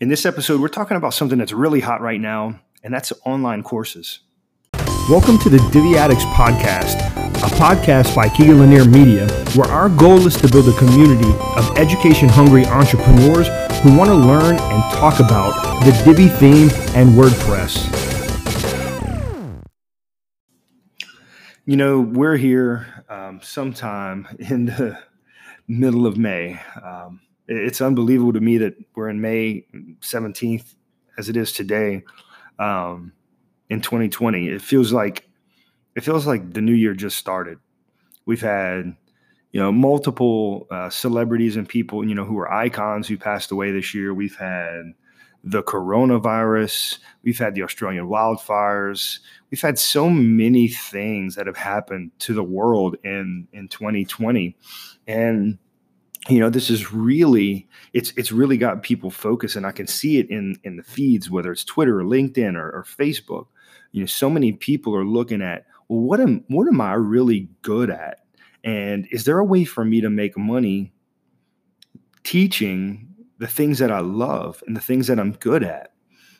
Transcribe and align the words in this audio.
In 0.00 0.08
this 0.08 0.24
episode, 0.24 0.62
we're 0.62 0.68
talking 0.68 0.96
about 0.96 1.12
something 1.12 1.36
that's 1.36 1.52
really 1.52 1.80
hot 1.80 2.00
right 2.00 2.18
now, 2.18 2.58
and 2.82 2.94
that's 2.94 3.12
online 3.26 3.62
courses. 3.62 4.20
Welcome 5.10 5.36
to 5.40 5.50
the 5.50 5.58
Divi 5.74 5.98
Addicts 5.98 6.24
Podcast, 6.24 6.96
a 7.36 7.54
podcast 7.56 8.16
by 8.16 8.30
Keegan 8.30 8.60
Lanier 8.60 8.86
Media, 8.86 9.28
where 9.54 9.68
our 9.68 9.90
goal 9.90 10.26
is 10.26 10.38
to 10.38 10.48
build 10.48 10.70
a 10.70 10.78
community 10.78 11.30
of 11.54 11.76
education 11.76 12.30
hungry 12.30 12.64
entrepreneurs 12.64 13.48
who 13.82 13.94
want 13.94 14.08
to 14.08 14.14
learn 14.14 14.56
and 14.56 14.82
talk 14.94 15.20
about 15.20 15.52
the 15.84 15.92
Divi 16.02 16.28
theme 16.28 16.70
and 16.96 17.10
WordPress. 17.10 17.76
You 21.66 21.76
know, 21.76 22.00
we're 22.00 22.38
here 22.38 23.04
um, 23.10 23.40
sometime 23.42 24.26
in 24.38 24.64
the 24.64 24.98
middle 25.68 26.06
of 26.06 26.16
May. 26.16 26.58
Um, 26.82 27.20
it's 27.50 27.80
unbelievable 27.80 28.32
to 28.32 28.40
me 28.40 28.58
that 28.58 28.74
we're 28.94 29.08
in 29.08 29.20
May 29.20 29.66
17th 30.00 30.74
as 31.18 31.28
it 31.28 31.36
is 31.36 31.52
today 31.52 32.04
um, 32.60 33.12
in 33.68 33.80
2020. 33.80 34.48
It 34.48 34.62
feels 34.62 34.92
like 34.92 35.28
it 35.96 36.02
feels 36.02 36.26
like 36.26 36.52
the 36.52 36.60
new 36.60 36.72
year 36.72 36.94
just 36.94 37.16
started. 37.16 37.58
We've 38.24 38.40
had 38.40 38.94
you 39.50 39.60
know 39.60 39.72
multiple 39.72 40.68
uh, 40.70 40.90
celebrities 40.90 41.56
and 41.56 41.68
people 41.68 42.08
you 42.08 42.14
know 42.14 42.24
who 42.24 42.38
are 42.38 42.52
icons 42.52 43.08
who 43.08 43.18
passed 43.18 43.50
away 43.50 43.72
this 43.72 43.94
year. 43.94 44.14
We've 44.14 44.36
had 44.36 44.92
the 45.42 45.64
coronavirus. 45.64 46.98
We've 47.24 47.38
had 47.38 47.56
the 47.56 47.64
Australian 47.64 48.06
wildfires. 48.06 49.18
We've 49.50 49.60
had 49.60 49.76
so 49.78 50.08
many 50.08 50.68
things 50.68 51.34
that 51.34 51.48
have 51.48 51.56
happened 51.56 52.12
to 52.20 52.32
the 52.32 52.44
world 52.44 52.96
in 53.02 53.48
in 53.52 53.66
2020, 53.66 54.56
and 55.08 55.58
you 56.28 56.38
know 56.38 56.50
this 56.50 56.68
is 56.68 56.92
really 56.92 57.66
it's 57.92 58.12
it's 58.16 58.30
really 58.30 58.58
got 58.58 58.82
people 58.82 59.10
focused 59.10 59.56
and 59.56 59.64
i 59.64 59.72
can 59.72 59.86
see 59.86 60.18
it 60.18 60.28
in 60.28 60.54
in 60.64 60.76
the 60.76 60.82
feeds 60.82 61.30
whether 61.30 61.50
it's 61.50 61.64
twitter 61.64 62.00
or 62.00 62.04
linkedin 62.04 62.56
or, 62.56 62.70
or 62.70 62.84
facebook. 62.84 63.46
You 63.92 64.00
know 64.00 64.06
so 64.06 64.28
many 64.30 64.52
people 64.52 64.94
are 64.94 65.04
looking 65.04 65.42
at 65.42 65.66
well 65.88 66.00
what 66.00 66.20
am 66.20 66.44
what 66.48 66.68
am 66.68 66.80
i 66.80 66.92
really 66.92 67.48
good 67.62 67.90
at? 67.90 68.18
And 68.62 69.08
is 69.10 69.24
there 69.24 69.38
a 69.38 69.44
way 69.44 69.64
for 69.64 69.84
me 69.84 70.00
to 70.02 70.10
make 70.10 70.36
money 70.36 70.92
teaching 72.22 73.08
the 73.38 73.46
things 73.46 73.78
that 73.78 73.90
i 73.90 74.00
love 74.00 74.62
and 74.66 74.76
the 74.76 74.80
things 74.80 75.06
that 75.06 75.18
i'm 75.18 75.32
good 75.32 75.64
at? 75.64 75.92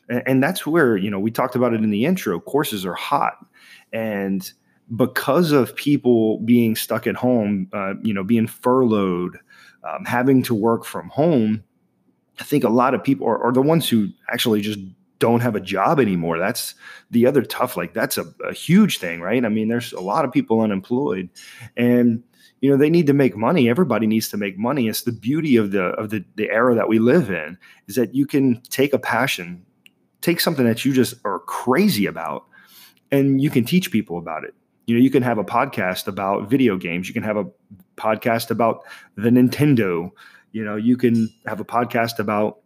And, 0.07 0.23
and 0.27 0.43
that's 0.43 0.65
where 0.65 0.95
you 0.95 1.09
know 1.09 1.19
we 1.19 1.31
talked 1.31 1.55
about 1.55 1.73
it 1.73 1.83
in 1.83 1.89
the 1.89 2.05
intro 2.05 2.39
courses 2.39 2.85
are 2.85 2.93
hot. 2.93 3.33
And 3.91 4.49
because 4.95 5.51
of 5.51 5.75
people 5.75 6.39
being 6.41 6.75
stuck 6.75 7.07
at 7.07 7.15
home 7.15 7.67
uh, 7.73 7.95
you 8.01 8.13
know 8.13 8.23
being 8.23 8.47
furloughed 8.47 9.37
um, 9.83 10.05
having 10.05 10.43
to 10.43 10.55
work 10.55 10.85
from 10.85 11.09
home, 11.09 11.63
I 12.39 12.43
think 12.43 12.63
a 12.63 12.69
lot 12.69 12.93
of 12.93 13.03
people 13.03 13.27
are, 13.27 13.43
are, 13.43 13.51
the 13.51 13.61
ones 13.61 13.89
who 13.89 14.09
actually 14.29 14.61
just 14.61 14.79
don't 15.19 15.41
have 15.41 15.55
a 15.55 15.59
job 15.59 15.99
anymore. 15.99 16.39
That's 16.39 16.73
the 17.11 17.25
other 17.25 17.43
tough, 17.43 17.77
like 17.77 17.93
that's 17.93 18.17
a, 18.17 18.25
a 18.43 18.53
huge 18.53 18.97
thing, 18.97 19.21
right? 19.21 19.43
I 19.43 19.49
mean, 19.49 19.67
there's 19.67 19.93
a 19.93 20.01
lot 20.01 20.25
of 20.25 20.31
people 20.31 20.61
unemployed 20.61 21.29
and 21.77 22.23
you 22.61 22.69
know 22.69 22.77
they 22.77 22.89
need 22.89 23.07
to 23.07 23.13
make 23.13 23.35
money 23.35 23.69
everybody 23.69 24.07
needs 24.07 24.29
to 24.29 24.37
make 24.37 24.57
money 24.57 24.87
it's 24.87 25.01
the 25.01 25.11
beauty 25.11 25.57
of 25.57 25.71
the 25.71 25.85
of 25.93 26.09
the, 26.09 26.23
the 26.35 26.49
era 26.49 26.73
that 26.75 26.87
we 26.87 26.99
live 26.99 27.29
in 27.29 27.57
is 27.87 27.95
that 27.95 28.15
you 28.15 28.25
can 28.25 28.61
take 28.69 28.93
a 28.93 28.99
passion 28.99 29.65
take 30.21 30.39
something 30.39 30.65
that 30.65 30.85
you 30.85 30.93
just 30.93 31.15
are 31.25 31.39
crazy 31.39 32.05
about 32.05 32.45
and 33.11 33.41
you 33.41 33.49
can 33.49 33.65
teach 33.65 33.91
people 33.91 34.17
about 34.17 34.43
it 34.43 34.53
you 34.85 34.95
know 34.95 35.01
you 35.01 35.09
can 35.09 35.23
have 35.23 35.37
a 35.37 35.43
podcast 35.43 36.07
about 36.07 36.49
video 36.49 36.77
games 36.77 37.07
you 37.07 37.13
can 37.13 37.23
have 37.23 37.37
a 37.37 37.45
podcast 37.97 38.51
about 38.51 38.83
the 39.15 39.29
nintendo. 39.29 40.11
You 40.51 40.65
know 40.65 40.75
you 40.75 40.97
can 40.97 41.29
have 41.45 41.59
a 41.59 41.65
podcast 41.65 42.19
about 42.19 42.59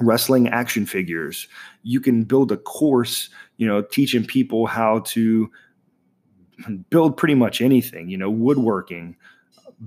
wrestling 0.00 0.48
action 0.48 0.86
figures. 0.86 1.48
You 1.82 2.00
can 2.00 2.24
build 2.24 2.52
a 2.52 2.56
course 2.56 3.28
you 3.56 3.66
know 3.66 3.82
teaching 3.82 4.24
people 4.24 4.66
how 4.66 5.00
to 5.00 5.50
build 6.90 7.16
pretty 7.16 7.34
much 7.34 7.60
anything 7.60 8.08
you 8.08 8.16
know 8.16 8.30
woodworking 8.30 9.16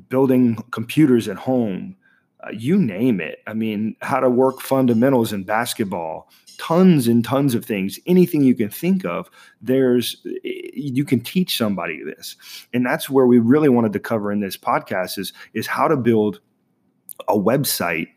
building 0.07 0.55
computers 0.71 1.27
at 1.27 1.35
home 1.35 1.97
uh, 2.43 2.49
you 2.51 2.77
name 2.77 3.21
it. 3.21 3.39
I 3.45 3.53
mean 3.53 3.95
how 4.01 4.19
to 4.19 4.29
work 4.29 4.61
fundamentals 4.61 5.33
in 5.33 5.43
basketball 5.43 6.29
tons 6.57 7.07
and 7.07 7.25
tons 7.25 7.55
of 7.55 7.65
things. 7.65 7.99
Anything 8.05 8.43
you 8.43 8.55
can 8.55 8.69
think 8.69 9.05
of 9.05 9.29
there's 9.61 10.25
you 10.73 11.05
can 11.05 11.19
teach 11.19 11.57
somebody 11.57 12.03
this. 12.03 12.35
And 12.73 12.85
that's 12.85 13.09
where 13.09 13.25
we 13.25 13.39
really 13.39 13.69
wanted 13.69 13.93
to 13.93 13.99
cover 13.99 14.31
in 14.31 14.39
this 14.39 14.57
podcast 14.57 15.17
is 15.17 15.33
is 15.53 15.67
how 15.67 15.87
to 15.87 15.97
build 15.97 16.39
a 17.27 17.37
website 17.37 18.07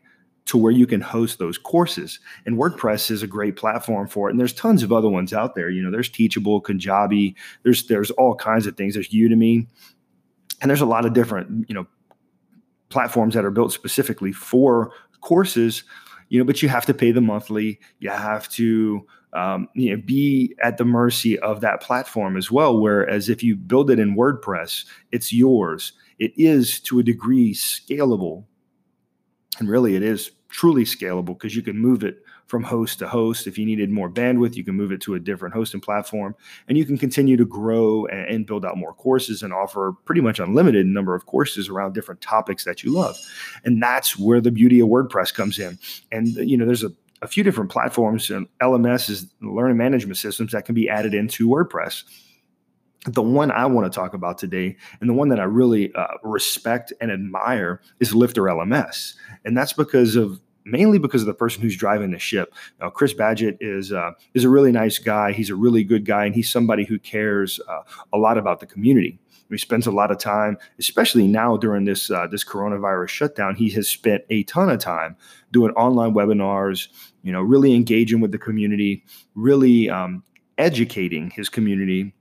to 0.45 0.57
where 0.57 0.71
you 0.71 0.85
can 0.85 1.01
host 1.01 1.39
those 1.39 1.57
courses. 1.57 2.19
And 2.45 2.57
wordpress 2.57 3.09
is 3.09 3.23
a 3.23 3.27
great 3.27 3.55
platform 3.55 4.07
for 4.07 4.27
it. 4.27 4.31
And 4.31 4.39
there's 4.39 4.53
tons 4.53 4.83
of 4.83 4.93
other 4.93 5.09
ones 5.09 5.33
out 5.33 5.55
there. 5.55 5.69
You 5.69 5.81
know 5.81 5.91
there's 5.91 6.09
teachable 6.09 6.61
kajabi 6.61 7.35
there's 7.63 7.87
there's 7.87 8.11
all 8.11 8.35
kinds 8.35 8.67
of 8.67 8.77
things. 8.77 8.93
There's 8.93 9.09
udemy. 9.09 9.67
And 10.61 10.69
there's 10.69 10.81
a 10.81 10.85
lot 10.85 11.05
of 11.05 11.13
different 11.13 11.67
you 11.69 11.75
know 11.75 11.87
platforms 12.89 13.33
that 13.33 13.45
are 13.45 13.51
built 13.51 13.73
specifically 13.73 14.31
for 14.31 14.91
courses. 15.21 15.83
You 16.29 16.39
know, 16.39 16.45
but 16.45 16.61
you 16.61 16.69
have 16.69 16.85
to 16.87 16.93
pay 16.93 17.11
the 17.11 17.21
monthly. 17.21 17.79
You 17.99 18.09
have 18.09 18.49
to 18.49 19.05
um, 19.35 19.67
you 19.75 19.91
know 19.91 20.01
be 20.03 20.55
at 20.63 20.77
the 20.77 20.85
mercy 20.85 21.37
of 21.39 21.61
that 21.61 21.81
platform 21.81 22.37
as 22.37 22.51
well. 22.51 22.79
Whereas 22.79 23.29
if 23.29 23.43
you 23.43 23.55
build 23.55 23.91
it 23.91 23.99
in 23.99 24.15
WordPress, 24.15 24.85
it's 25.11 25.33
yours. 25.33 25.93
It 26.17 26.33
is 26.37 26.79
to 26.81 26.99
a 26.99 27.03
degree 27.03 27.53
scalable, 27.53 28.45
and 29.59 29.69
really 29.69 29.95
it 29.95 30.03
is 30.03 30.31
truly 30.49 30.85
scalable 30.85 31.37
because 31.37 31.55
you 31.55 31.61
can 31.61 31.77
move 31.77 32.03
it 32.03 32.23
from 32.47 32.63
host 32.63 32.99
to 32.99 33.07
host. 33.07 33.47
If 33.47 33.57
you 33.57 33.65
needed 33.65 33.89
more 33.89 34.09
bandwidth, 34.09 34.55
you 34.55 34.63
can 34.63 34.75
move 34.75 34.91
it 34.91 35.01
to 35.01 35.15
a 35.15 35.19
different 35.19 35.53
hosting 35.53 35.81
platform 35.81 36.35
and 36.67 36.77
you 36.77 36.85
can 36.85 36.97
continue 36.97 37.35
to 37.37 37.45
grow 37.45 38.05
and, 38.05 38.27
and 38.27 38.45
build 38.45 38.65
out 38.65 38.77
more 38.77 38.93
courses 38.93 39.43
and 39.43 39.51
offer 39.51 39.93
pretty 40.05 40.21
much 40.21 40.39
unlimited 40.39 40.85
number 40.85 41.15
of 41.15 41.25
courses 41.25 41.67
around 41.67 41.93
different 41.93 42.21
topics 42.21 42.63
that 42.63 42.83
you 42.83 42.93
love. 42.93 43.17
And 43.63 43.81
that's 43.81 44.17
where 44.17 44.39
the 44.39 44.51
beauty 44.51 44.79
of 44.79 44.87
WordPress 44.87 45.33
comes 45.33 45.59
in. 45.59 45.77
And, 46.11 46.27
you 46.27 46.57
know, 46.57 46.65
there's 46.65 46.83
a 46.83 46.91
a 47.25 47.27
few 47.27 47.43
different 47.43 47.71
platforms 47.71 48.29
and 48.29 48.47
LMS 48.61 49.09
is 49.09 49.25
learning 49.41 49.77
management 49.77 50.17
systems 50.17 50.51
that 50.51 50.63
can 50.63 50.75
be 50.75 50.87
added 50.87 51.15
into 51.15 51.49
WordPress. 51.49 52.03
The 53.07 53.23
one 53.23 53.51
I 53.51 53.65
want 53.65 53.91
to 53.91 53.95
talk 53.95 54.13
about 54.13 54.37
today, 54.37 54.77
and 55.01 55.09
the 55.09 55.13
one 55.13 55.29
that 55.29 55.39
I 55.39 55.43
really 55.43 55.93
uh, 55.93 56.05
respect 56.23 56.93
and 57.01 57.11
admire, 57.11 57.81
is 57.99 58.13
Lifter 58.13 58.43
LMS, 58.43 59.15
and 59.43 59.57
that's 59.57 59.73
because 59.73 60.15
of 60.15 60.39
mainly 60.65 60.97
because 60.97 61.21
of 61.21 61.27
the 61.27 61.33
person 61.33 61.61
who's 61.61 61.77
driving 61.77 62.11
the 62.11 62.19
ship. 62.19 62.53
Now, 62.81 62.89
Chris 62.89 63.13
Badgett 63.13 63.57
is 63.61 63.91
uh, 63.91 64.11
is 64.33 64.43
a 64.43 64.49
really 64.49 64.71
nice 64.71 64.97
guy. 64.97 65.31
He's 65.31 65.49
a 65.49 65.55
really 65.55 65.83
good 65.83 66.05
guy, 66.05 66.25
and 66.25 66.35
he's 66.35 66.49
somebody 66.49 66.83
who 66.83 66.99
cares 66.99 67.59
uh, 67.69 67.81
a 68.11 68.17
lot 68.17 68.37
about 68.37 68.59
the 68.59 68.65
community. 68.65 69.19
He 69.49 69.57
spends 69.59 69.85
a 69.85 69.91
lot 69.91 70.09
of 70.09 70.17
time, 70.17 70.57
especially 70.79 71.27
now 71.27 71.55
during 71.55 71.85
this 71.85 72.09
uh, 72.09 72.27
this 72.27 72.43
coronavirus 72.43 73.09
shutdown. 73.09 73.55
He 73.55 73.69
has 73.71 73.87
spent 73.87 74.23
a 74.29 74.43
ton 74.43 74.69
of 74.69 74.79
time 74.79 75.15
doing 75.51 75.71
online 75.73 76.13
webinars. 76.13 76.87
You 77.21 77.31
know, 77.31 77.41
really 77.41 77.73
engaging 77.73 78.21
with 78.21 78.31
the 78.31 78.37
community, 78.37 79.03
really 79.35 79.89
um, 79.89 80.23
educating 80.57 81.29
his 81.29 81.49
community 81.49 82.13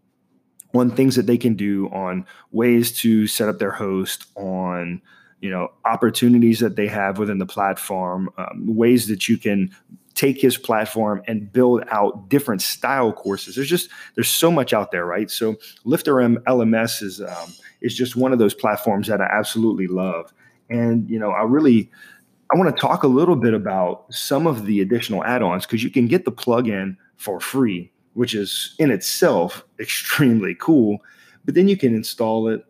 on 0.75 0.91
things 0.91 1.17
that 1.17 1.27
they 1.27 1.39
can 1.39 1.55
do, 1.55 1.89
on 1.89 2.27
ways 2.51 2.93
to 3.01 3.27
set 3.27 3.49
up 3.49 3.59
their 3.59 3.71
host, 3.71 4.27
on 4.35 5.01
you 5.41 5.51
know 5.51 5.69
opportunities 5.85 6.61
that 6.61 6.77
they 6.77 6.87
have 6.87 7.19
within 7.19 7.39
the 7.39 7.47
platform 7.47 8.31
um, 8.39 8.77
ways 8.77 9.09
that 9.09 9.29
you 9.29 9.37
can 9.37 9.75
take 10.15 10.41
his 10.41 10.57
platform 10.57 11.23
and 11.27 11.53
build 11.53 11.83
out 11.91 12.29
different 12.29 12.63
style 12.63 13.13
courses. 13.13 13.57
There's 13.57 13.69
just 13.69 13.91
there's 14.15 14.29
so 14.29 14.51
much 14.51 14.73
out 14.73 14.93
there 14.93 15.05
right? 15.05 15.31
So 15.31 15.57
lifter 15.85 16.21
M 16.21 16.39
lms 16.47 17.03
is 17.03 17.21
um, 17.21 17.53
is 17.81 17.95
just 17.95 18.17
one 18.17 18.33
of 18.33 18.39
those 18.39 18.55
platforms 18.55 19.09
that 19.09 19.21
i 19.21 19.27
absolutely 19.27 19.87
love. 19.87 20.33
And 20.71 21.09
you 21.11 21.19
know 21.19 21.31
i 21.31 21.43
really 21.43 21.91
i 22.53 22.57
want 22.57 22.75
to 22.75 22.81
talk 22.81 23.03
a 23.03 23.09
little 23.09 23.37
bit 23.37 23.55
about 23.55 24.07
some 24.11 24.47
of 24.47 24.67
the 24.67 24.81
additional 24.81 25.25
add-ons 25.25 25.67
because 25.67 25.83
you 25.83 25.91
can 25.91 26.07
get 26.07 26.25
the 26.25 26.33
plugin 26.33 26.97
for 27.17 27.39
free 27.41 27.91
which 28.15 28.35
is 28.35 28.75
in 28.79 28.91
itself 28.91 29.65
extremely 29.79 30.57
cool 30.59 30.99
but 31.45 31.55
then 31.55 31.69
you 31.69 31.77
can 31.77 31.95
install 31.95 32.49
it 32.49 32.65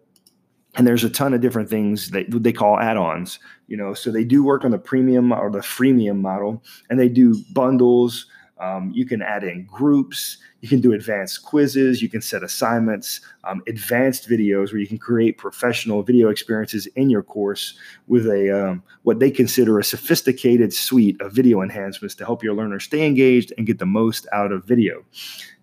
and 0.76 0.86
there's 0.86 1.04
a 1.04 1.10
ton 1.10 1.34
of 1.34 1.40
different 1.40 1.70
things 1.70 2.10
that 2.10 2.26
they 2.28 2.52
call 2.52 2.78
add-ons 2.78 3.38
you 3.66 3.76
know 3.76 3.94
so 3.94 4.10
they 4.10 4.24
do 4.24 4.42
work 4.44 4.64
on 4.64 4.70
the 4.70 4.78
premium 4.78 5.32
or 5.32 5.50
the 5.50 5.58
freemium 5.58 6.20
model 6.20 6.62
and 6.90 6.98
they 6.98 7.08
do 7.08 7.42
bundles. 7.52 8.26
Um, 8.60 8.92
you 8.94 9.04
can 9.04 9.20
add 9.20 9.42
in 9.42 9.64
groups. 9.64 10.38
You 10.60 10.68
can 10.68 10.80
do 10.80 10.92
advanced 10.92 11.44
quizzes. 11.44 12.00
You 12.00 12.08
can 12.08 12.22
set 12.22 12.44
assignments 12.44 13.20
um, 13.42 13.62
advanced 13.66 14.28
videos 14.28 14.70
where 14.70 14.80
you 14.80 14.86
can 14.86 14.96
create 14.96 15.38
professional 15.38 16.02
video 16.02 16.28
experiences 16.28 16.86
in 16.94 17.10
your 17.10 17.22
course 17.22 17.76
with 18.06 18.26
a 18.26 18.68
um, 18.68 18.82
what 19.02 19.18
they 19.18 19.30
consider 19.30 19.78
a 19.78 19.84
sophisticated 19.84 20.72
suite 20.72 21.20
of 21.20 21.32
video 21.32 21.62
enhancements 21.62 22.14
to 22.14 22.24
help 22.24 22.44
your 22.44 22.54
learners 22.54 22.84
stay 22.84 23.04
engaged 23.04 23.52
and 23.58 23.66
get 23.66 23.78
the 23.78 23.86
most 23.86 24.26
out 24.32 24.52
of 24.52 24.64
video. 24.64 25.04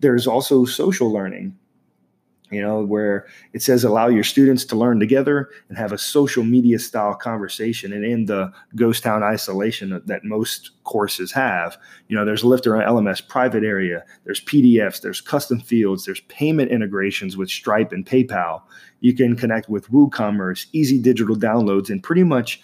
There's 0.00 0.26
also 0.26 0.66
social 0.66 1.10
learning 1.10 1.56
you 2.52 2.60
know, 2.60 2.84
where 2.84 3.26
it 3.52 3.62
says 3.62 3.82
allow 3.82 4.08
your 4.08 4.22
students 4.22 4.64
to 4.66 4.76
learn 4.76 5.00
together 5.00 5.48
and 5.68 5.78
have 5.78 5.92
a 5.92 5.98
social 5.98 6.44
media 6.44 6.78
style 6.78 7.14
conversation. 7.14 7.92
And 7.92 8.04
in 8.04 8.26
the 8.26 8.52
ghost 8.76 9.02
town 9.02 9.22
isolation 9.22 10.02
that 10.04 10.24
most 10.24 10.70
courses 10.84 11.32
have, 11.32 11.78
you 12.08 12.16
know, 12.16 12.24
there's 12.24 12.44
Lifter 12.44 12.72
LMS 12.72 13.26
private 13.26 13.64
area, 13.64 14.04
there's 14.24 14.44
PDFs, 14.44 15.00
there's 15.00 15.20
custom 15.20 15.60
fields, 15.60 16.04
there's 16.04 16.20
payment 16.22 16.70
integrations 16.70 17.36
with 17.36 17.48
Stripe 17.48 17.92
and 17.92 18.04
PayPal. 18.04 18.62
You 19.00 19.14
can 19.14 19.34
connect 19.34 19.68
with 19.68 19.88
WooCommerce, 19.88 20.66
easy 20.72 21.00
digital 21.00 21.36
downloads, 21.36 21.90
and 21.90 22.02
pretty 22.02 22.24
much 22.24 22.60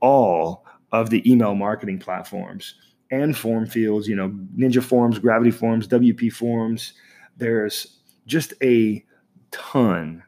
all 0.00 0.64
of 0.92 1.10
the 1.10 1.28
email 1.30 1.54
marketing 1.54 1.98
platforms 1.98 2.74
and 3.10 3.36
form 3.36 3.66
fields, 3.66 4.08
you 4.08 4.16
know, 4.16 4.30
Ninja 4.56 4.82
Forms, 4.82 5.18
Gravity 5.18 5.50
Forms, 5.50 5.86
WP 5.86 6.32
Forms. 6.32 6.94
There's 7.36 7.98
just 8.26 8.54
a 8.62 9.04
ton 9.52 10.22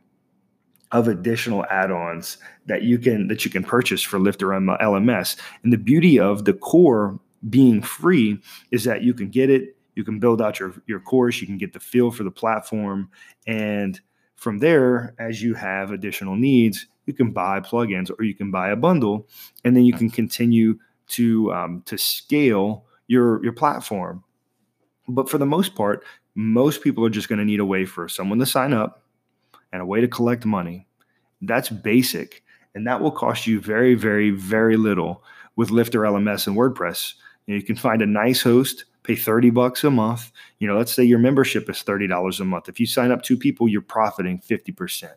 of 0.93 1.09
additional 1.09 1.65
add-ons 1.71 2.38
that 2.67 2.82
you 2.82 2.99
can 2.99 3.26
that 3.26 3.44
you 3.44 3.50
can 3.50 3.65
purchase 3.65 4.00
for 4.00 4.21
Lifter 4.21 4.47
LMS. 4.49 5.37
And 5.65 5.73
the 5.73 5.79
beauty 5.79 6.21
of 6.21 6.44
the 6.44 6.55
core 6.55 7.19
being 7.50 7.82
free 7.82 8.41
is 8.71 8.85
that 8.85 9.03
you 9.03 9.12
can 9.12 9.29
get 9.29 9.50
it, 9.50 9.76
you 9.97 10.05
can 10.05 10.21
build 10.21 10.41
out 10.41 10.61
your 10.61 10.73
your 10.87 11.00
course, 11.00 11.41
you 11.41 11.47
can 11.47 11.59
get 11.59 11.73
the 11.73 11.81
feel 11.81 12.11
for 12.12 12.23
the 12.23 12.31
platform, 12.31 13.11
and 13.47 14.00
from 14.37 14.59
there, 14.59 15.15
as 15.19 15.43
you 15.43 15.55
have 15.55 15.91
additional 15.91 16.37
needs, 16.37 16.87
you 17.06 17.12
can 17.12 17.32
buy 17.32 17.61
plugins 17.61 18.11
or 18.17 18.25
you 18.25 18.35
can 18.35 18.50
buy 18.50 18.70
a 18.70 18.77
bundle, 18.77 19.29
and 19.65 19.77
then 19.77 19.85
you 19.85 19.93
can 19.93 20.11
continue 20.11 20.79
to 21.09 21.53
um, 21.53 21.82
to 21.87 21.99
scale 21.99 22.85
your 23.09 23.43
your 23.43 23.53
platform. 23.53 24.23
But 25.09 25.29
for 25.29 25.38
the 25.38 25.47
most 25.47 25.75
part, 25.75 26.05
most 26.35 26.82
people 26.82 27.05
are 27.05 27.11
just 27.11 27.29
going 27.29 27.38
to 27.38 27.44
need 27.44 27.61
a 27.61 27.65
way 27.65 27.85
for 27.85 28.09
someone 28.09 28.38
to 28.38 28.47
sign 28.47 28.73
up 28.73 29.04
and 29.75 29.82
a 29.82 29.87
way 29.87 30.00
to 30.00 30.06
collect 30.06 30.47
money. 30.47 30.87
That's 31.43 31.69
basic. 31.69 32.44
And 32.76 32.87
that 32.87 33.00
will 33.00 33.11
cost 33.11 33.44
you 33.49 33.61
very, 33.61 33.97
very, 33.97 34.31
very 34.31 34.76
little 34.76 35.25
with 35.56 35.73
Lifter 35.73 36.03
LMS 36.03 36.47
and 36.47 36.56
WordPress. 36.56 37.15
You, 37.47 37.55
know, 37.55 37.59
you 37.59 37.65
can 37.65 37.75
find 37.75 38.00
a 38.00 38.06
nice 38.06 38.41
host, 38.41 38.85
pay 39.03 39.17
30 39.17 39.50
bucks 39.50 39.82
a 39.82 39.91
month. 39.91 40.31
You 40.61 40.69
know, 40.69 40.79
let's 40.79 40.93
say 40.93 41.03
your 41.03 41.19
membership 41.19 41.69
is 41.69 41.82
$30 41.82 42.41
a 42.41 42.44
month. 42.44 42.69
If 42.69 42.79
you 42.79 42.87
sign 42.87 43.11
up 43.11 43.23
two 43.23 43.37
people, 43.37 43.69
you're 43.69 43.82
profiting 43.82 44.38
50%. 44.38 45.11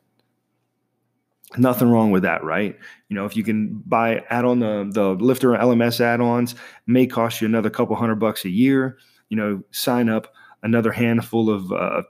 Nothing 1.56 1.92
wrong 1.92 2.10
with 2.10 2.24
that, 2.24 2.44
right? 2.44 2.76
You 3.10 3.16
know, 3.16 3.26
if 3.26 3.38
you 3.38 3.44
can 3.44 3.84
buy 3.86 4.24
add 4.32 4.44
on 4.44 4.60
the 4.60 4.90
the 4.92 5.12
Lifter 5.24 5.52
LMS 5.52 6.02
add-ons, 6.02 6.56
may 6.88 7.06
cost 7.08 7.40
you 7.40 7.48
another 7.48 7.70
couple 7.70 7.96
hundred 7.96 8.16
bucks 8.16 8.44
a 8.44 8.50
year. 8.50 8.98
You 9.30 9.38
know, 9.38 9.64
sign 9.72 10.10
up 10.10 10.34
another 10.64 10.92
handful 10.92 11.50
of 11.50 11.72
uh, 11.72 12.02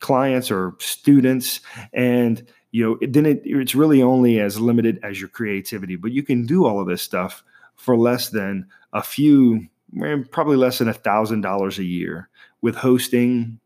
clients 0.00 0.50
or 0.50 0.74
students 0.78 1.60
and 1.92 2.46
you 2.72 2.84
know 2.84 2.98
then 3.08 3.26
it, 3.26 3.42
it's 3.44 3.74
really 3.74 4.02
only 4.02 4.40
as 4.40 4.60
limited 4.60 4.98
as 5.02 5.20
your 5.20 5.28
creativity 5.28 5.96
but 5.96 6.12
you 6.12 6.22
can 6.22 6.46
do 6.46 6.64
all 6.64 6.80
of 6.80 6.86
this 6.86 7.02
stuff 7.02 7.42
for 7.76 7.96
less 7.96 8.28
than 8.28 8.66
a 8.92 9.02
few 9.02 9.66
eh, 10.02 10.16
probably 10.30 10.56
less 10.56 10.78
than 10.78 10.88
a 10.88 10.94
thousand 10.94 11.40
dollars 11.40 11.78
a 11.78 11.84
year 11.84 12.28
with 12.62 12.74
hosting 12.74 13.58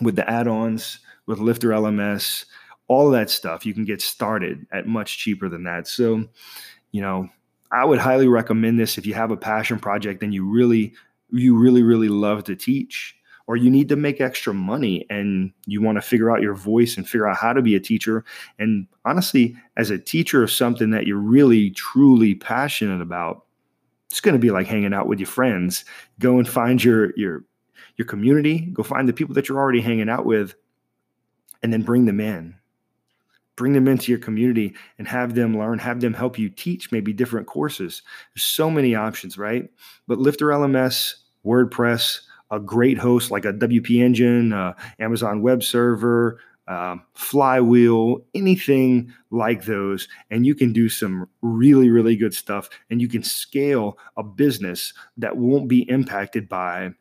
with 0.00 0.16
the 0.16 0.28
add-ons 0.28 0.98
with 1.26 1.38
lifter 1.38 1.70
lms 1.70 2.44
all 2.88 3.10
that 3.10 3.30
stuff. 3.30 3.64
You 3.64 3.74
can 3.74 3.84
get 3.84 4.02
started 4.02 4.66
at 4.72 4.86
much 4.86 5.18
cheaper 5.18 5.48
than 5.48 5.64
that. 5.64 5.86
So 5.86 6.24
you 6.90 7.02
know 7.02 7.28
i 7.70 7.84
would 7.84 7.98
highly 7.98 8.26
recommend 8.26 8.80
this. 8.80 8.96
If 8.96 9.06
you 9.06 9.14
have 9.14 9.30
a 9.30 9.36
passion 9.36 9.78
project 9.78 10.22
and 10.22 10.34
you 10.34 10.44
really 10.44 10.94
you 11.30 11.56
really 11.56 11.82
really 11.82 12.08
love 12.08 12.44
to 12.44 12.56
teach 12.56 13.14
or 13.48 13.56
you 13.56 13.70
need 13.70 13.88
to 13.88 13.96
make 13.96 14.20
extra 14.20 14.52
money 14.52 15.06
and 15.08 15.50
you 15.64 15.80
want 15.80 15.96
to 15.96 16.02
figure 16.02 16.30
out 16.30 16.42
your 16.42 16.54
voice 16.54 16.98
and 16.98 17.08
figure 17.08 17.26
out 17.26 17.38
how 17.38 17.54
to 17.54 17.62
be 17.62 17.74
a 17.74 17.80
teacher. 17.80 18.22
And 18.58 18.86
honestly, 19.06 19.56
as 19.78 19.90
a 19.90 19.98
teacher 19.98 20.42
of 20.42 20.52
something 20.52 20.90
that 20.90 21.06
you're 21.06 21.16
really, 21.16 21.70
truly 21.70 22.34
passionate 22.34 23.00
about, 23.00 23.46
it's 24.10 24.20
going 24.20 24.34
to 24.34 24.38
be 24.38 24.50
like 24.50 24.66
hanging 24.66 24.92
out 24.92 25.06
with 25.06 25.18
your 25.18 25.26
friends. 25.26 25.86
Go 26.18 26.38
and 26.38 26.46
find 26.46 26.84
your 26.84 27.12
your 27.16 27.44
your 27.96 28.06
community. 28.06 28.60
Go 28.72 28.82
find 28.82 29.08
the 29.08 29.14
people 29.14 29.34
that 29.34 29.48
you're 29.48 29.58
already 29.58 29.80
hanging 29.80 30.10
out 30.10 30.26
with, 30.26 30.54
and 31.62 31.72
then 31.72 31.82
bring 31.82 32.04
them 32.04 32.20
in. 32.20 32.54
Bring 33.56 33.72
them 33.72 33.88
into 33.88 34.12
your 34.12 34.20
community 34.20 34.74
and 34.98 35.08
have 35.08 35.34
them 35.34 35.58
learn, 35.58 35.78
have 35.80 36.00
them 36.00 36.14
help 36.14 36.38
you 36.38 36.48
teach 36.48 36.92
maybe 36.92 37.12
different 37.12 37.46
courses. 37.46 38.02
There's 38.34 38.44
so 38.44 38.70
many 38.70 38.94
options, 38.94 39.36
right? 39.36 39.68
But 40.06 40.18
Lifter 40.18 40.46
LMS, 40.46 41.14
WordPress, 41.44 42.20
a 42.50 42.60
great 42.60 42.98
host 42.98 43.30
like 43.30 43.44
a 43.44 43.52
WP 43.52 44.02
Engine, 44.02 44.52
uh, 44.52 44.74
Amazon 44.98 45.42
Web 45.42 45.62
Server, 45.62 46.40
um, 46.68 47.02
Flywheel, 47.14 48.18
anything 48.34 49.12
like 49.30 49.64
those, 49.64 50.06
and 50.30 50.44
you 50.44 50.54
can 50.54 50.72
do 50.72 50.88
some 50.88 51.28
really, 51.40 51.88
really 51.88 52.14
good 52.14 52.34
stuff. 52.34 52.68
And 52.90 53.00
you 53.00 53.08
can 53.08 53.22
scale 53.22 53.98
a 54.16 54.22
business 54.22 54.92
that 55.16 55.36
won't 55.36 55.68
be 55.68 55.88
impacted 55.88 56.48
by 56.48 56.92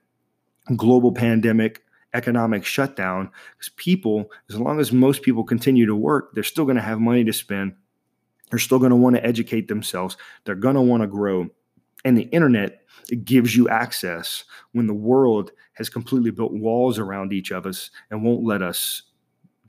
global 0.75 1.11
pandemic, 1.11 1.83
economic 2.13 2.65
shutdown. 2.65 3.29
Because 3.57 3.69
people, 3.75 4.31
as 4.49 4.57
long 4.57 4.79
as 4.79 4.93
most 4.93 5.21
people 5.21 5.43
continue 5.43 5.85
to 5.85 5.95
work, 5.95 6.33
they're 6.33 6.43
still 6.43 6.65
going 6.65 6.77
to 6.77 6.81
have 6.81 6.99
money 6.99 7.25
to 7.25 7.33
spend. 7.33 7.75
They're 8.49 8.59
still 8.59 8.79
going 8.79 8.91
to 8.91 8.95
want 8.95 9.17
to 9.17 9.25
educate 9.25 9.67
themselves. 9.67 10.15
They're 10.45 10.55
going 10.55 10.75
to 10.75 10.81
want 10.81 11.03
to 11.03 11.07
grow. 11.07 11.49
And 12.07 12.17
the 12.17 12.29
internet 12.29 12.83
gives 13.25 13.53
you 13.53 13.67
access 13.67 14.45
when 14.71 14.87
the 14.87 14.93
world 14.93 15.51
has 15.73 15.89
completely 15.89 16.31
built 16.31 16.53
walls 16.53 16.97
around 16.97 17.33
each 17.33 17.51
of 17.51 17.65
us 17.65 17.91
and 18.09 18.23
won't 18.23 18.45
let 18.45 18.61
us 18.61 19.01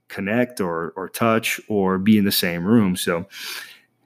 connect 0.06 0.60
or 0.60 0.92
or 0.94 1.08
touch 1.08 1.60
or 1.68 1.98
be 1.98 2.16
in 2.16 2.24
the 2.24 2.30
same 2.30 2.64
room. 2.64 2.94
So 2.94 3.26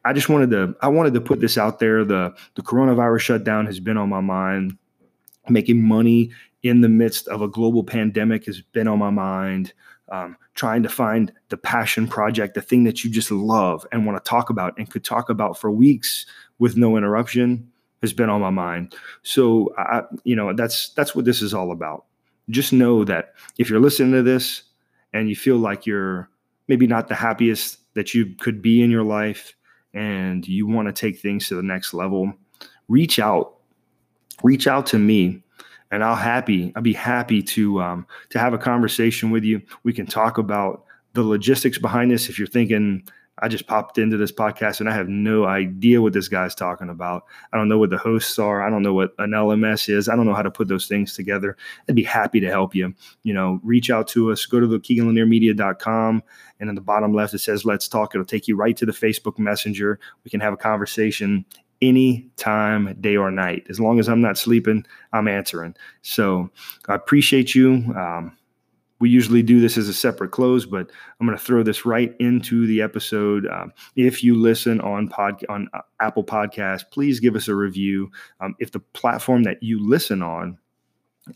I 0.06 0.14
just 0.14 0.31
wanted 0.31 0.49
to 0.52 0.75
I 0.81 0.88
wanted 0.88 1.12
to 1.12 1.20
put 1.20 1.40
this 1.40 1.58
out 1.58 1.79
there. 1.79 2.06
The 2.06 2.34
the 2.55 2.62
coronavirus 2.62 3.20
shutdown 3.20 3.67
has 3.67 3.81
been 3.81 3.99
on 3.99 4.08
my 4.08 4.23
mind. 4.23 4.79
Making 5.50 5.82
money 5.82 6.31
in 6.62 6.81
the 6.81 6.88
midst 6.88 7.29
of 7.29 7.43
a 7.43 7.49
global 7.49 7.84
pandemic 7.84 8.46
has 8.46 8.62
been 8.62 8.88
on 8.88 8.99
my 8.99 9.11
mind. 9.11 9.75
Um, 10.11 10.38
trying 10.55 10.82
to 10.84 10.88
find 10.88 11.34
the 11.50 11.58
passion 11.58 12.08
project, 12.08 12.55
the 12.55 12.62
thing 12.62 12.84
that 12.84 13.05
you 13.05 13.11
just 13.11 13.31
love 13.31 13.87
and 13.93 14.06
want 14.06 14.25
to 14.25 14.26
talk 14.26 14.49
about 14.49 14.73
and 14.79 14.90
could 14.90 15.05
talk 15.05 15.29
about 15.29 15.58
for 15.58 15.70
weeks 15.70 16.25
with 16.58 16.79
no 16.79 16.96
interruption 16.96 17.71
has 18.02 18.12
been 18.12 18.28
on 18.28 18.40
my 18.40 18.50
mind. 18.50 18.94
So 19.22 19.72
I, 19.78 20.02
you 20.25 20.37
know, 20.37 20.52
that's 20.52 20.90
that's 20.90 21.14
what 21.14 21.25
this 21.25 21.40
is 21.40 21.54
all 21.54 21.72
about. 21.72 22.04
Just 22.50 22.72
know 22.72 23.04
that 23.04 23.34
if 23.58 23.70
you're 23.70 23.81
listening 23.81 24.12
to 24.12 24.22
this 24.22 24.62
and 25.12 25.28
you 25.28 25.37
feel 25.37 25.56
like 25.56 25.87
you're 25.87 26.28
maybe 26.69 26.87
not 26.87 27.08
the 27.08 27.14
happiest 27.14 27.78
that 27.94 28.14
you 28.14 28.34
could 28.37 28.60
be 28.60 28.82
in 28.82 28.90
your 28.90 29.04
life 29.04 29.54
and 29.94 30.46
you 30.46 30.66
want 30.66 30.88
to 30.88 30.93
take 30.93 31.19
things 31.19 31.49
to 31.49 31.54
the 31.54 31.62
next 31.62 31.94
level, 31.94 32.32
reach 32.88 33.19
out. 33.19 33.54
Reach 34.43 34.66
out 34.66 34.87
to 34.87 34.98
me 34.98 35.43
and 35.93 36.02
I'll 36.02 36.16
happy 36.16 36.72
I'll 36.75 36.82
be 36.82 36.94
happy 36.94 37.43
to 37.43 37.81
um, 37.81 38.06
to 38.31 38.38
have 38.38 38.55
a 38.55 38.58
conversation 38.58 39.31
with 39.31 39.44
you. 39.44 39.62
We 39.84 39.93
can 39.93 40.06
talk 40.06 40.38
about 40.38 40.84
the 41.12 41.22
logistics 41.22 41.79
behind 41.79 42.10
this. 42.10 42.29
If 42.29 42.38
you're 42.38 42.48
thinking 42.48 43.06
I 43.43 43.49
just 43.49 43.67
popped 43.67 43.99
into 43.99 44.17
this 44.17 44.31
podcast 44.31 44.79
and 44.79 44.89
I 44.89 44.94
have 44.94 45.08
no 45.08 45.44
idea 45.44 46.01
what 46.01 46.13
this 46.13 46.29
guy's 46.29 46.55
talking 46.55 46.89
about. 46.89 47.25
I 47.53 47.58
don't 47.58 47.69
know 47.69 47.79
what 47.79 47.91
the 47.91 47.99
hosts 47.99 48.39
are. 48.39 48.63
I 48.63 48.70
don't 48.70 48.82
know 48.82 48.94
what 48.94 49.13
an 49.19 49.32
LMS 49.32 49.93
is. 49.93 50.08
I 50.08 50.15
don't 50.15 50.27
know 50.27 50.34
how 50.34 50.43
to 50.43 50.51
put 50.51 50.69
those 50.69 50.87
things 50.87 51.15
together. 51.15 51.56
I'd 51.89 51.96
be 51.96 52.05
happy 52.05 52.39
to 52.39 52.49
help 52.49 52.72
you. 52.72 52.94
You 53.25 53.34
know, 53.34 53.61
reach 53.65 53.91
out 53.91 54.06
to 54.08 54.31
us. 54.31 54.46
Go 54.46 54.61
to 54.61 54.67
the 54.69 54.79
KeeganLanierMedia.com 54.79 56.22
and 56.61 56.69
in 56.69 56.75
the 56.77 56.81
bottom 56.81 57.13
left 57.13 57.34
it 57.34 57.41
says 57.41 57.65
"Let's 57.65 57.89
talk." 57.89 58.15
It'll 58.15 58.25
take 58.25 58.46
you 58.46 58.55
right 58.55 58.77
to 58.77 58.87
the 58.87 58.93
Facebook 58.93 59.39
Messenger. 59.39 59.99
We 60.25 60.31
can 60.31 60.41
have 60.41 60.53
a 60.53 60.56
conversation 60.56 61.44
any 61.82 62.31
time, 62.37 62.96
day 63.01 63.17
or 63.17 63.32
night. 63.32 63.67
As 63.69 63.81
long 63.81 63.99
as 63.99 64.08
I'm 64.08 64.20
not 64.20 64.39
sleeping, 64.39 64.87
I'm 65.13 65.27
answering. 65.27 65.75
So 66.03 66.49
I 66.89 66.94
appreciate 66.94 67.56
you. 67.56 67.93
Um, 67.96 68.37
we 69.03 69.11
usually 69.11 69.43
do 69.43 69.61
this 69.61 69.77
as 69.77 69.89
a 69.89 69.93
separate 69.93 70.31
close, 70.31 70.65
but 70.65 70.89
I'm 71.19 71.27
going 71.27 71.37
to 71.37 71.44
throw 71.44 71.65
this 71.65 71.85
right 71.85 72.15
into 72.21 72.69
the 72.69 72.81
episode. 72.82 73.49
Um, 73.49 73.73
if 73.97 74.23
you 74.23 74.37
listen 74.37 74.81
on 74.81 75.09
pod 75.09 75.44
on 75.49 75.67
uh, 75.75 75.81
Apple 75.99 76.23
Podcast, 76.23 76.85
please 76.93 77.19
give 77.19 77.35
us 77.35 77.49
a 77.49 77.55
review. 77.56 78.13
Um, 78.39 78.55
if 78.61 78.71
the 78.71 78.79
platform 78.79 79.43
that 79.43 79.61
you 79.61 79.85
listen 79.85 80.23
on 80.23 80.56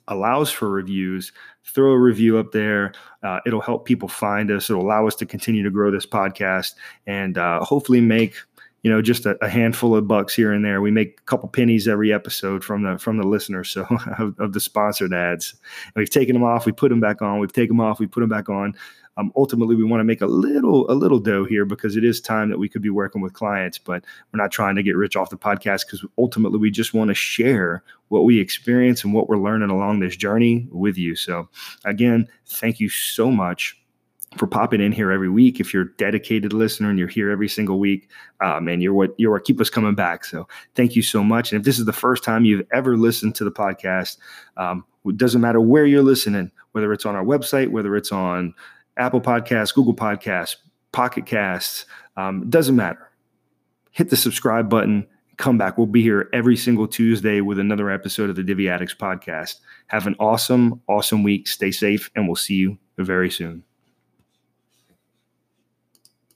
allows 0.07 0.49
for 0.49 0.71
reviews, 0.71 1.33
throw 1.65 1.91
a 1.91 1.99
review 1.99 2.39
up 2.39 2.53
there. 2.53 2.93
Uh, 3.25 3.41
it'll 3.45 3.61
help 3.61 3.85
people 3.85 4.07
find 4.07 4.53
us. 4.53 4.71
It'll 4.71 4.87
allow 4.87 5.09
us 5.09 5.17
to 5.17 5.27
continue 5.27 5.65
to 5.65 5.71
grow 5.71 5.91
this 5.91 6.07
podcast 6.07 6.75
and 7.09 7.37
uh, 7.37 7.65
hopefully 7.65 8.01
make 8.01 8.37
you 8.87 8.93
know 8.93 9.02
just 9.02 9.26
a, 9.26 9.37
a, 9.45 9.49
handful 9.49 9.97
of 9.97 10.07
bucks 10.07 10.33
here 10.33 10.52
and 10.52 10.64
there. 10.64 10.81
We 10.81 10.93
make 10.93 11.19
a 11.19 11.23
couple 11.25 11.49
pennies 11.49 11.88
every 11.88 12.12
episode 12.12 12.62
from 12.62 12.85
the 12.85 12.97
from 12.99 13.16
the 13.16 13.26
listeners 13.26 13.69
so 13.69 13.85
of, 14.19 14.38
of 14.38 14.52
the 14.52 14.61
sponsored 14.61 15.12
ads. 15.12 15.57
And 15.87 15.95
we've 15.97 16.09
taken 16.09 16.35
them 16.35 16.45
off 16.45 16.66
we 16.66 16.71
put 16.71 16.90
them 16.90 17.00
back 17.00 17.21
on 17.21 17.40
we've 17.40 17.52
taken 17.52 17.76
them 17.76 17.85
off 17.85 17.99
we 17.99 18.07
put 18.07 18.21
them 18.21 18.28
back 18.28 18.49
on. 18.49 18.76
Um, 19.16 19.33
ultimately 19.35 19.75
we 19.75 19.83
want 19.83 19.99
to 19.99 20.05
make 20.05 20.21
a 20.21 20.26
little 20.26 20.88
a 20.88 20.95
little 20.95 21.19
dough 21.19 21.45
here 21.45 21.64
because 21.64 21.97
it 21.97 22.05
is 22.05 22.21
time 22.21 22.49
that 22.49 22.61
we 22.61 22.69
could 22.69 22.81
be 22.81 22.88
working 22.88 23.23
with 23.23 23.33
clients 23.33 23.76
but 23.76 24.05
we're 24.33 24.40
not 24.40 24.52
trying 24.52 24.76
to 24.76 24.85
get 24.85 24.95
rich 24.95 25.16
off 25.16 25.31
the 25.31 25.37
podcast 25.37 25.87
because 25.87 26.05
ultimately 26.16 26.61
we 26.61 26.71
just 26.71 26.95
want 26.95 27.09
to 27.09 27.14
share 27.14 27.83
what 28.07 28.23
we 28.23 28.38
experience 28.38 29.02
and 29.02 29.12
what 29.12 29.28
we're 29.28 29.37
learning 29.37 29.71
along 29.71 29.99
this 29.99 30.14
journey 30.14 30.69
with 30.71 30.97
you. 30.97 31.16
So 31.16 31.49
again 31.85 32.28
thank 32.47 32.78
you 32.78 32.88
so 32.88 33.33
much 33.33 33.76
for 34.38 34.47
popping 34.47 34.81
in 34.81 34.93
here 34.93 35.11
every 35.11 35.28
week. 35.28 35.61
If 35.61 35.73
you're 35.73 35.85
a 35.85 35.97
dedicated 35.97 36.52
listener 36.52 36.90
and 36.90 36.99
you're 36.99 37.09
here 37.09 37.31
every 37.31 37.49
single 37.49 37.78
week, 37.78 38.09
um, 38.40 38.69
and 38.69 38.83
you're 38.83 38.95
what 38.95 39.14
you're 39.19 39.33
what 39.33 39.45
keep 39.45 39.61
us 39.61 39.71
coming 39.71 39.95
back. 39.95 40.25
So 40.25 40.49
thank 40.75 40.97
you 40.97 41.02
so 41.02 41.23
much. 41.25 41.52
And 41.52 41.61
if 41.61 41.64
this 41.64 41.78
is 41.78 41.85
the 41.85 41.93
first 41.93 42.25
time 42.25 42.45
you've 42.45 42.66
ever 42.73 42.97
listened 42.97 43.35
to 43.37 43.45
the 43.45 43.50
podcast, 43.50 44.19
um, 44.57 44.85
it 45.05 45.16
doesn't 45.16 45.40
matter 45.40 45.61
where 45.61 45.87
you're 45.87 46.02
listening, 46.02 46.50
whether 46.73 46.93
it's 46.93 47.07
on 47.07 47.14
our 47.14 47.25
website, 47.25 47.71
whether 47.71 47.97
it's 47.97 48.12
on 48.12 48.55
Apple 48.97 49.21
Podcasts, 49.21 49.75
Google 49.75 49.95
Podcasts, 49.95 50.57
Pocket 50.93 51.26
Casts, 51.26 51.85
um, 52.16 52.49
doesn't 52.49 52.76
matter. 52.76 53.11
Hit 53.90 54.11
the 54.11 54.16
subscribe 54.16 54.69
button. 54.69 55.07
Come 55.37 55.59
back. 55.59 55.76
We'll 55.76 55.87
be 55.87 56.02
here 56.02 56.31
every 56.33 56.57
single 56.57 56.88
Tuesday 56.88 57.43
with 57.43 57.59
another 57.59 57.90
episode 57.90 58.31
of 58.31 58.37
the 58.37 58.43
Divi 58.43 58.69
Addicts 58.69 58.95
podcast. 58.95 59.57
Have 59.88 60.07
an 60.07 60.16
awesome, 60.19 60.81
awesome 60.88 61.23
week. 61.23 61.47
Stay 61.47 61.71
safe, 61.71 62.11
and 62.16 62.26
we'll 62.26 62.37
see 62.37 62.55
you 62.55 62.78
very 62.97 63.31
soon. 63.31 63.62